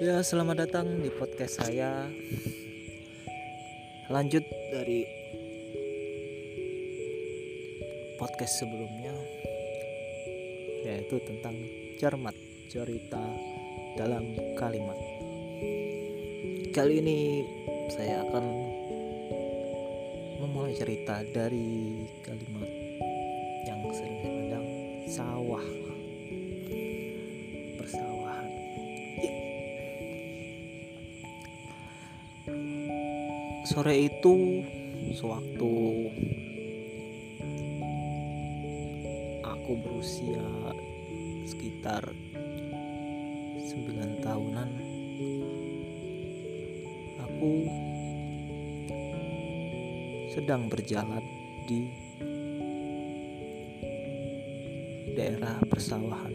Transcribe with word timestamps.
Ya, 0.00 0.24
selamat 0.24 0.64
datang 0.64 1.04
di 1.04 1.12
podcast 1.12 1.60
saya. 1.60 2.08
Lanjut 4.08 4.40
dari 4.72 5.04
podcast 8.16 8.64
sebelumnya 8.64 9.12
yaitu 10.88 11.20
tentang 11.20 11.52
cermat 12.00 12.32
cerita 12.72 13.20
dalam 14.00 14.32
kalimat. 14.56 14.96
Kali 16.72 17.04
ini 17.04 17.44
saya 17.92 18.24
akan 18.24 18.44
memulai 20.40 20.80
cerita 20.80 21.20
dari 21.28 22.08
kalimat 22.24 22.72
yang 23.68 23.84
sering 23.92 24.16
saya 24.24 24.64
sawah 25.10 25.66
persawahan 27.76 28.49
sore 33.70 34.10
itu 34.10 34.66
sewaktu 35.14 35.74
aku 39.46 39.72
berusia 39.78 40.74
sekitar 41.46 42.02
9 43.62 44.26
tahunan 44.26 44.70
aku 47.22 47.52
sedang 50.34 50.66
berjalan 50.66 51.22
di 51.70 51.86
daerah 55.14 55.62
persawahan. 55.70 56.34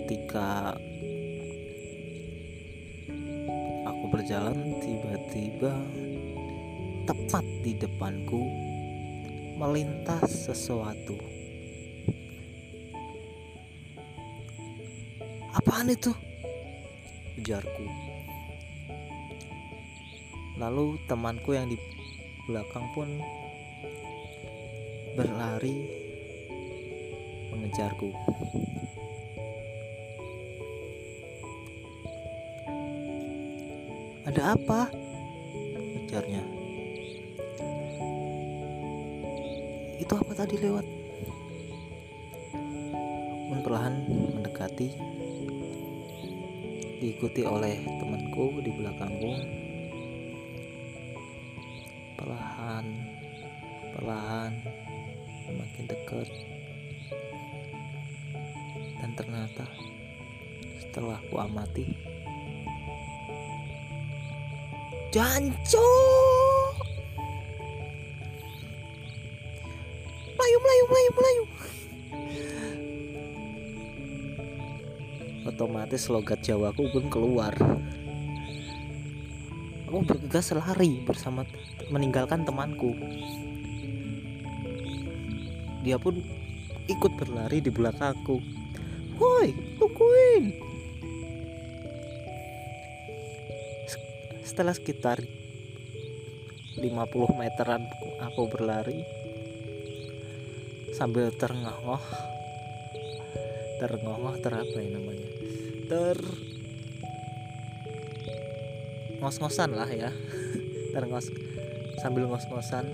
Ketika 0.00 0.80
aku 4.02 4.18
berjalan 4.18 4.82
tiba-tiba 4.82 5.78
tepat 7.06 7.46
di 7.62 7.70
depanku 7.78 8.50
melintas 9.54 10.50
sesuatu. 10.50 11.14
Apaan 15.54 15.94
itu? 15.94 16.10
Ujarku. 17.38 17.86
Lalu 20.58 20.98
temanku 21.06 21.54
yang 21.54 21.70
di 21.70 21.78
belakang 22.50 22.90
pun 22.98 23.06
berlari 25.14 25.78
mengejarku 27.54 28.10
ada 34.22 34.54
apa? 34.54 34.86
Ujarnya 36.02 36.62
itu 40.02 40.14
apa 40.18 40.32
tadi 40.34 40.58
lewat? 40.58 40.86
Pun 43.48 43.58
perlahan 43.62 44.02
mendekati. 44.34 44.92
Diikuti 46.98 47.46
oleh 47.46 47.80
temanku 48.02 48.60
di 48.60 48.70
belakangku. 48.76 49.32
Perlahan 52.18 52.86
perlahan 53.96 54.52
makin 55.54 55.84
dekat. 55.88 56.28
Dan 59.00 59.10
ternyata 59.16 59.66
setelah 60.76 61.18
ku 61.32 61.40
amati 61.40 61.88
janco 65.12 65.88
melayu 70.40 70.58
melayu 70.64 70.84
melayu 70.88 71.10
melayu. 71.12 71.44
Otomatis 75.44 76.08
logat 76.08 76.40
Jawaku 76.40 76.88
pun 76.88 77.04
keluar. 77.12 77.52
Aku 79.84 80.00
bergegas 80.08 80.56
lari 80.56 81.04
bersama 81.04 81.44
meninggalkan 81.92 82.48
temanku. 82.48 82.96
Dia 85.84 86.00
pun 86.00 86.24
ikut 86.88 87.12
berlari 87.20 87.60
di 87.60 87.68
belakangku. 87.68 88.40
Woi 89.20 89.52
tungguin 89.76 90.71
setelah 94.52 94.76
sekitar 94.76 95.16
50 96.76 96.84
meteran 97.40 97.88
aku 98.20 98.52
berlari 98.52 99.00
sambil 100.92 101.32
terngah-ngah 101.32 102.04
terngah-ngah 103.80 104.36
ter 104.44 104.52
apa 104.52 104.76
ya 104.76 104.90
namanya? 104.92 105.28
Ter 105.88 106.18
ngos-ngosan 109.24 109.72
lah 109.72 109.88
ya. 109.88 110.12
Terngos 110.92 111.32
sambil 112.04 112.28
ngos-ngosan 112.28 112.92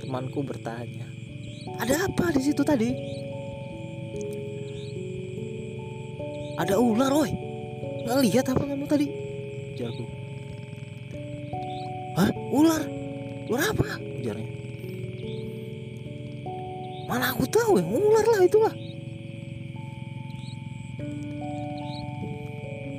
temanku 0.00 0.40
bertanya 0.40 1.04
ada 1.76 2.08
apa 2.08 2.32
di 2.32 2.40
situ 2.48 2.64
tadi? 2.64 2.96
Ada 6.56 6.80
ular 6.80 7.12
woi 7.12 7.47
nggak 8.04 8.20
lihat 8.26 8.44
apa 8.52 8.62
kamu 8.62 8.84
tadi? 8.86 9.06
Ujarku 9.74 10.04
hah? 12.18 12.30
Ular? 12.50 12.82
Ular 13.48 13.64
apa? 13.72 13.86
Ujarnya 14.18 14.58
mana 17.08 17.32
aku 17.32 17.48
tahu 17.48 17.80
yang 17.80 17.88
ular 17.88 18.26
lah 18.28 18.40
itulah. 18.44 18.74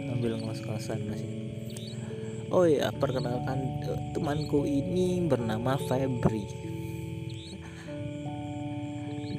Sambil 0.09 0.33
ngos-ngosan 0.41 0.99
masih 1.05 1.29
oh 2.49 2.65
ya 2.65 2.89
perkenalkan 2.89 3.85
temanku 4.17 4.65
ini 4.65 5.21
bernama 5.29 5.77
Febri. 5.85 6.41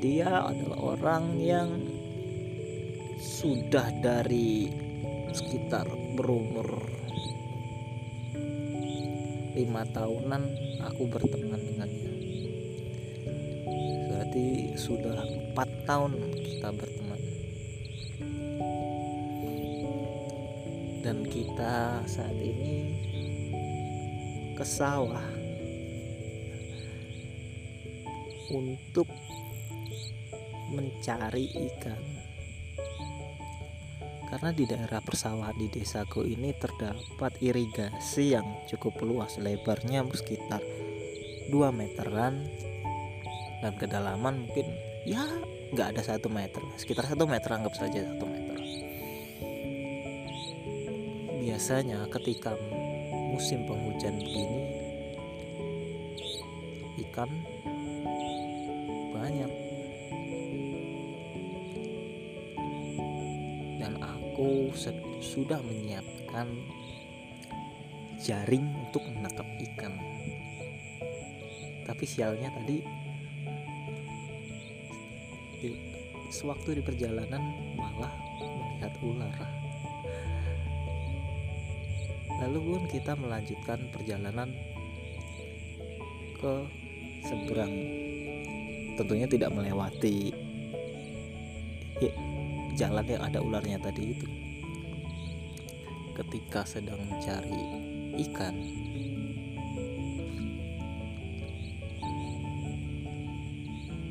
Dia 0.00 0.47
adalah 0.47 0.78
orang 0.97 1.25
yang 1.42 1.69
sudah 3.21 3.91
dari 4.00 4.71
sekitar 5.32 5.86
berumur 6.14 6.86
lima 9.56 9.82
tahunan 9.91 10.42
aku 10.86 11.02
berteman 11.10 11.60
dengannya 11.60 12.10
berarti 14.30 14.78
sudah 14.78 15.26
empat 15.26 15.66
tahun 15.91 16.14
kita 16.38 16.70
berteman. 16.70 17.20
Dan 21.02 21.26
kita 21.26 22.06
saat 22.06 22.38
ini 22.38 22.94
ke 24.54 24.62
sawah 24.62 25.26
untuk 28.54 29.10
mencari 30.70 31.50
ikan 31.50 32.29
karena 34.30 34.54
di 34.54 34.62
daerah 34.62 35.02
persawahan 35.02 35.58
di 35.58 35.66
desaku 35.66 36.22
ini 36.22 36.54
terdapat 36.54 37.34
irigasi 37.42 38.38
yang 38.38 38.46
cukup 38.70 39.02
luas 39.02 39.34
lebarnya 39.42 40.06
sekitar 40.14 40.62
2 41.50 41.58
meteran 41.74 42.47
dan 43.59 43.74
kedalaman 43.74 44.47
mungkin 44.47 44.71
ya 45.03 45.27
nggak 45.74 45.98
ada 45.98 46.03
satu 46.15 46.30
meter 46.30 46.62
sekitar 46.78 47.10
satu 47.10 47.27
meter 47.27 47.50
anggap 47.50 47.74
saja 47.74 48.06
satu 48.06 48.27
meter. 48.30 48.59
Biasanya 51.42 52.06
ketika 52.15 52.54
musim 53.34 53.66
penghujan 53.66 54.15
begini 54.22 54.60
ikan 57.10 57.30
banyak 59.10 59.59
dan 63.80 63.97
aku 63.97 64.68
sudah 65.24 65.56
menyiapkan 65.65 66.47
jaring 68.21 68.68
untuk 68.77 69.00
menangkap 69.09 69.48
ikan. 69.72 69.97
Tapi 71.88 72.04
sialnya 72.04 72.53
tadi 72.53 72.84
di, 75.65 75.72
sewaktu 76.28 76.78
di 76.78 76.82
perjalanan 76.84 77.41
malah 77.80 78.12
melihat 78.44 78.92
ular. 79.00 79.36
Lalu 82.44 82.59
pun 82.60 82.82
kita 82.88 83.12
melanjutkan 83.16 83.80
perjalanan 83.92 84.48
ke 86.36 86.54
seberang. 87.24 87.72
Tentunya 88.97 89.28
tidak 89.28 89.53
melewati 89.53 90.49
jalan 92.80 93.04
yang 93.04 93.21
ada 93.21 93.44
ularnya 93.44 93.77
tadi 93.77 94.16
itu. 94.16 94.27
Ketika 96.16 96.65
sedang 96.65 97.04
mencari 97.04 97.60
ikan 98.24 98.56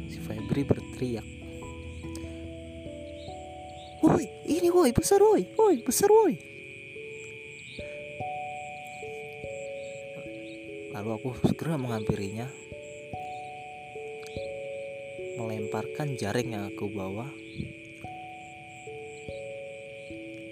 si 0.10 0.18
Febri 0.22 0.62
berteriak 0.66 1.26
woi 4.02 4.26
ini 4.46 4.70
woi 4.74 4.94
besar 4.94 5.22
woi 5.22 5.50
woi 5.58 5.82
besar 5.82 6.10
woi. 6.14 6.38
Lalu 10.94 11.10
aku 11.14 11.30
segera 11.46 11.78
menghampirinya 11.78 12.50
melemparkan 15.38 16.18
jaring 16.18 16.58
yang 16.58 16.66
aku 16.74 16.90
bawa 16.90 17.30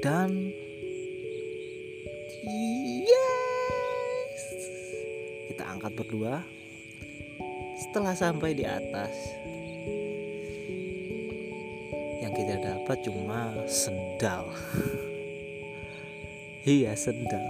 dan 0.07 0.31
yes. 3.03 4.43
kita 5.51 5.63
angkat 5.67 5.91
berdua. 5.99 6.47
Setelah 7.75 8.15
sampai 8.15 8.55
di 8.55 8.63
atas 8.63 9.11
yang 12.23 12.31
kita 12.31 12.55
dapat 12.55 13.03
cuma 13.03 13.51
sendal. 13.67 14.47
Iya 16.67 16.99
sendal. 16.99 17.47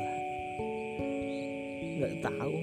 Nggak 1.97 2.21
tahu. 2.21 2.57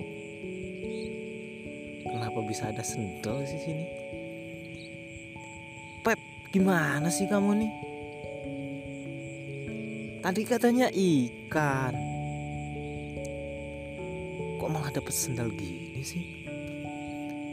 Kenapa 2.06 2.38
bisa 2.46 2.70
ada 2.70 2.78
sendal 2.78 3.42
di 3.42 3.58
sini? 3.58 3.86
Pep 6.06 6.22
gimana 6.54 7.10
sih 7.10 7.26
kamu 7.26 7.58
nih 7.58 7.93
Tadi 10.24 10.40
katanya 10.48 10.88
ikan. 10.88 11.92
Kok 14.56 14.70
malah 14.72 14.88
dapat 14.88 15.12
sendal 15.12 15.52
gini 15.52 16.00
sih? 16.00 16.24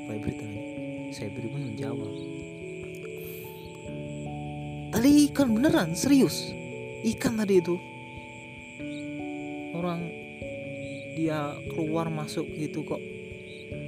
Febri 0.07 0.31
tanya. 0.39 0.63
Febri 1.12 1.51
pun 1.51 1.68
menjawab. 1.68 2.12
Tadi 4.88 5.09
ikan 5.27 5.51
beneran, 5.51 6.00
serius. 6.00 6.56
Ikan 7.03 7.44
tadi 7.44 7.59
itu. 7.59 7.75
Orang 9.75 10.07
dia 11.19 11.51
keluar 11.75 12.07
masuk 12.07 12.47
gitu 12.56 12.88
kok. 12.88 13.03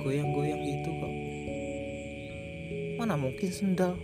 Goyang-goyang 0.03 0.59
gitu 0.59 0.91
kok. 0.91 1.13
Mana 2.99 3.15
mungkin 3.15 3.47
sendal? 3.47 3.95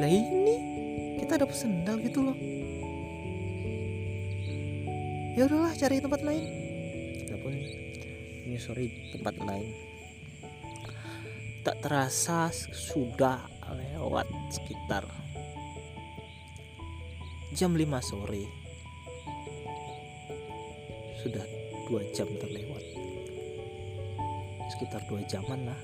Lah 0.00 0.08
ini 0.08 0.56
kita 1.20 1.36
dapat 1.36 1.60
sendal 1.60 2.00
gitu 2.00 2.24
loh 2.24 2.59
ya 5.38 5.46
udahlah 5.46 5.72
cari 5.78 6.02
tempat 6.02 6.20
lain. 6.26 6.44
Kita 7.22 7.34
pun 7.38 7.54
menyusuri 8.46 8.86
tempat 9.14 9.34
lain. 9.38 9.70
Tak 11.62 11.76
terasa 11.84 12.50
sudah 12.52 13.46
lewat 13.70 14.26
sekitar 14.50 15.06
jam 17.54 17.76
5 17.76 17.86
sore. 18.02 18.44
Sudah 21.20 21.44
dua 21.86 22.02
jam 22.10 22.26
terlewat. 22.40 22.84
Sekitar 24.74 25.04
dua 25.06 25.20
jaman 25.30 25.60
lah. 25.68 25.80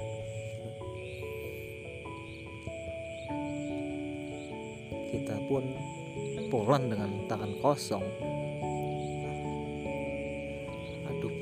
Kita 5.12 5.36
pun 5.46 5.64
pulang 6.50 6.90
dengan 6.90 7.10
tangan 7.30 7.52
kosong 7.60 8.06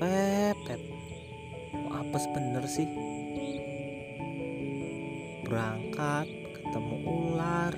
pepet. 0.05 0.81
Apa 1.89 2.17
sebener 2.21 2.65
sih? 2.69 2.85
Berangkat 5.49 6.29
ketemu 6.53 6.97
ular. 7.09 7.73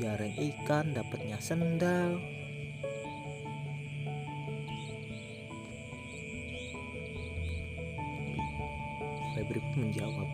Jaring 0.00 0.36
ikan 0.56 0.96
dapatnya 0.96 1.36
sendal. 1.44 2.24
Febri 9.36 9.60
pun 9.60 9.76
menjawab 9.84 10.28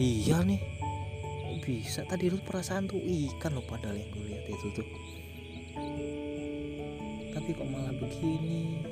iya 0.00 0.40
nih 0.46 0.56
bisa? 1.62 2.04
Tadi 2.04 2.28
lu 2.28 2.36
perasaan 2.42 2.90
tuh 2.90 3.00
ikan 3.00 3.56
lo 3.56 3.62
padahal 3.64 3.96
yang 3.96 4.10
gue 4.12 4.24
lihat 4.28 4.44
itu 4.44 4.66
tuh. 4.76 4.88
Tapi 7.32 7.50
kok 7.54 7.68
malah 7.70 7.94
begini? 7.96 8.82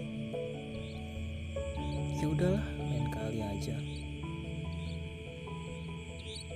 Ya 2.16 2.26
udahlah 2.32 2.66
lain 2.80 3.06
kali 3.12 3.40
aja. 3.44 3.76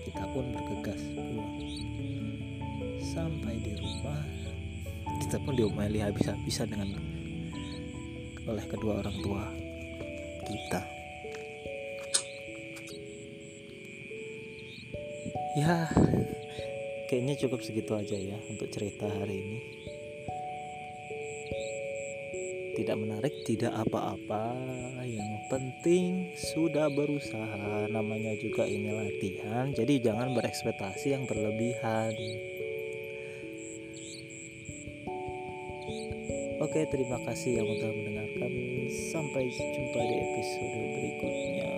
Kita 0.09 0.25
pun 0.33 0.45
bergegas 0.57 1.03
pulang. 1.13 1.57
Sampai 3.03 3.61
di 3.61 3.77
rumah. 3.77 4.25
Kita 5.21 5.37
pun 5.43 5.53
diomeli 5.53 6.01
habis-habisan 6.01 6.73
dengan 6.73 6.97
oleh 8.51 8.67
kedua 8.67 8.99
orang 8.99 9.17
tua 9.23 9.45
kita 10.43 11.00
ya. 15.59 15.91
Kayaknya 17.11 17.35
cukup 17.43 17.61
segitu 17.67 17.93
aja 17.99 18.15
ya 18.15 18.39
untuk 18.47 18.71
cerita 18.71 19.11
hari 19.11 19.35
ini. 19.35 19.59
Tidak 22.79 22.97
menarik 22.97 23.35
tidak 23.43 23.75
apa-apa. 23.75 24.55
Yang 25.03 25.35
penting 25.51 26.31
sudah 26.39 26.87
berusaha. 26.87 27.91
Namanya 27.91 28.39
juga 28.39 28.63
ini 28.63 28.95
latihan 28.95 29.75
jadi 29.75 30.13
jangan 30.13 30.39
berekspektasi 30.39 31.19
yang 31.19 31.27
berlebihan. 31.27 32.15
Oke, 36.61 36.87
terima 36.93 37.19
kasih 37.27 37.59
yang 37.59 37.67
sudah 37.67 37.91
mendengarkan. 37.91 38.53
Sampai 39.11 39.51
jumpa 39.51 40.01
di 40.07 40.17
episode 40.23 40.79
berikutnya. 40.95 41.73